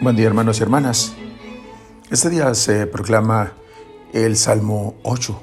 [0.00, 1.12] Buen día hermanos y hermanas.
[2.08, 3.54] Este día se proclama
[4.12, 5.42] el Salmo 8.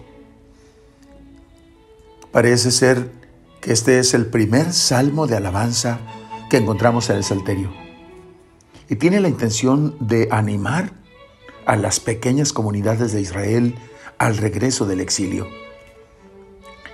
[2.31, 3.11] Parece ser
[3.59, 5.99] que este es el primer salmo de alabanza
[6.49, 7.73] que encontramos en el Salterio.
[8.87, 10.93] Y tiene la intención de animar
[11.65, 13.75] a las pequeñas comunidades de Israel
[14.19, 15.47] al regreso del exilio.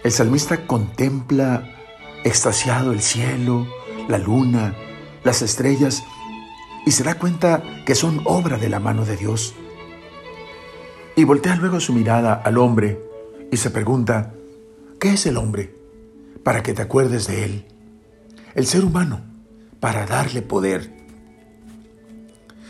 [0.04, 1.76] El salmista contempla
[2.24, 3.68] extasiado el cielo,
[4.08, 4.76] la luna,
[5.24, 6.04] las estrellas
[6.86, 9.54] y se da cuenta que son obra de la mano de Dios.
[11.16, 13.00] Y voltea luego su mirada al hombre
[13.52, 14.34] y se pregunta,
[15.00, 15.76] ¿qué es el hombre?
[16.44, 17.66] Para que te acuerdes de él.
[18.56, 19.22] El ser humano,
[19.80, 20.94] para darle poder.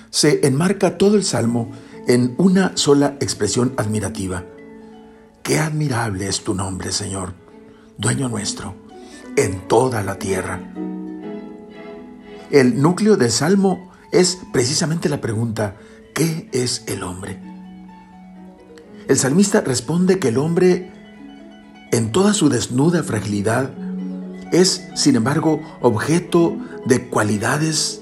[0.10, 1.72] Se enmarca todo el salmo
[2.08, 4.44] en una sola expresión admirativa.
[5.44, 7.34] Qué admirable es tu nombre, Señor,
[7.98, 8.76] dueño nuestro,
[9.38, 10.60] en toda la tierra.
[12.50, 15.76] El núcleo del salmo es precisamente la pregunta,
[16.14, 17.40] ¿qué es el hombre?
[19.08, 20.92] El salmista responde que el hombre,
[21.92, 23.72] en toda su desnuda fragilidad,
[24.52, 28.02] es, sin embargo, objeto de cualidades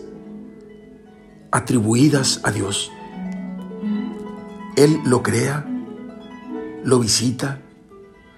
[1.51, 2.91] atribuidas a Dios.
[4.75, 5.65] Él lo crea,
[6.83, 7.61] lo visita,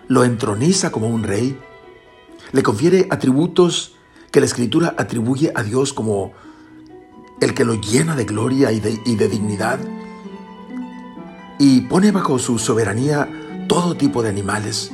[0.08, 1.58] lo entroniza como un rey,
[2.52, 3.96] le confiere atributos
[4.32, 6.34] que la escritura atribuye a Dios como
[7.42, 9.80] el que lo llena de gloria y de, dignidad,
[11.58, 13.28] y pone bajo su soberanía
[13.68, 14.92] todo tipo de animales.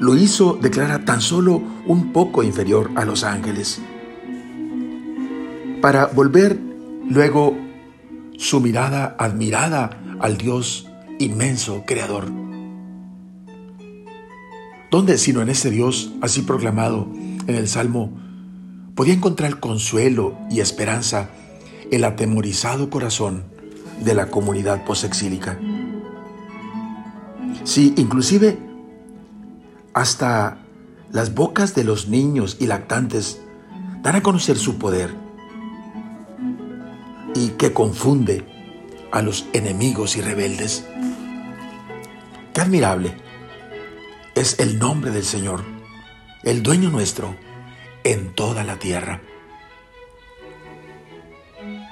[0.00, 3.80] Lo hizo, declara, tan solo un poco inferior a los ángeles,
[5.82, 6.58] para volver
[7.08, 7.56] luego
[8.38, 10.88] su mirada admirada al Dios
[11.18, 12.32] inmenso, creador.
[14.90, 17.08] ¿Dónde sino en ese Dios así proclamado
[17.46, 18.21] en el Salmo
[18.94, 21.30] podía encontrar consuelo y esperanza
[21.90, 23.44] el atemorizado corazón
[24.00, 25.58] de la comunidad posexílica.
[27.64, 28.58] Sí, inclusive
[29.94, 30.58] hasta
[31.10, 33.40] las bocas de los niños y lactantes
[34.02, 35.14] dan a conocer su poder
[37.34, 38.46] y que confunde
[39.12, 40.86] a los enemigos y rebeldes.
[42.52, 43.14] Qué admirable
[44.34, 45.62] es el nombre del Señor,
[46.42, 47.36] el dueño nuestro,
[48.04, 49.20] en toda la tierra.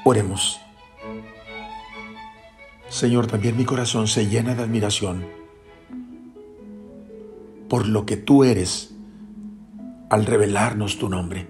[0.05, 0.61] Oremos.
[2.89, 5.41] Señor, también mi corazón se llena de admiración
[7.71, 8.93] por lo que tú eres
[10.11, 11.47] al revelarnos tu nombre.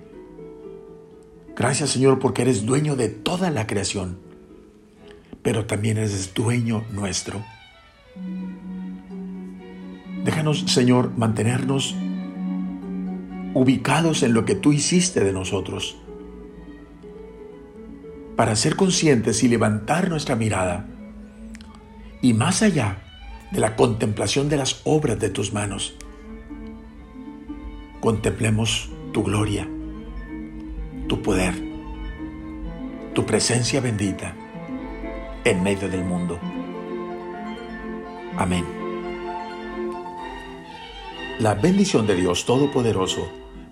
[1.56, 4.18] Gracias Señor porque eres dueño de toda la creación,
[5.42, 7.42] pero también eres dueño nuestro.
[10.22, 11.96] Déjanos Señor mantenernos
[13.54, 15.96] ubicados en lo que tú hiciste de nosotros,
[18.36, 20.88] para ser conscientes y levantar nuestra mirada,
[22.22, 22.98] y más allá
[23.50, 25.94] de la contemplación de las obras de tus manos,
[28.00, 29.68] contemplemos tu gloria,
[31.08, 31.54] tu poder,
[33.14, 34.34] tu presencia bendita
[35.44, 36.38] en medio del mundo.
[38.36, 38.64] Amén.
[41.38, 43.28] La bendición de Dios Todopoderoso,